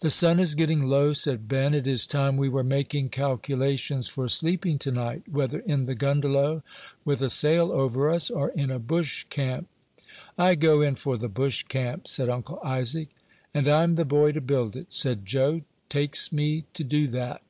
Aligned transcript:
"The 0.00 0.08
sun 0.08 0.40
is 0.40 0.54
getting 0.54 0.84
low," 0.86 1.12
said 1.12 1.48
Ben; 1.48 1.74
"it 1.74 1.86
is 1.86 2.06
time 2.06 2.38
we 2.38 2.48
were 2.48 2.64
making 2.64 3.10
calculations 3.10 4.08
for 4.08 4.26
sleeping 4.26 4.78
to 4.78 4.90
night, 4.90 5.24
whether 5.30 5.58
in 5.58 5.84
the 5.84 5.94
'gundelow,' 5.94 6.62
with 7.04 7.20
a 7.20 7.28
sail 7.28 7.70
over 7.70 8.08
us, 8.08 8.30
or 8.30 8.48
in 8.52 8.70
a 8.70 8.78
bush 8.78 9.24
camp." 9.28 9.68
"I 10.38 10.54
go 10.54 10.80
in 10.80 10.94
for 10.94 11.18
the 11.18 11.28
bush 11.28 11.64
camp," 11.64 12.08
said 12.08 12.30
Uncle 12.30 12.58
Isaac. 12.64 13.10
"And 13.52 13.68
I'm 13.68 13.96
the 13.96 14.06
boy 14.06 14.32
to 14.32 14.40
build 14.40 14.74
it," 14.76 14.94
said 14.94 15.26
Joe; 15.26 15.60
"takes 15.90 16.32
me 16.32 16.64
to 16.72 16.82
do 16.82 17.06
that." 17.08 17.42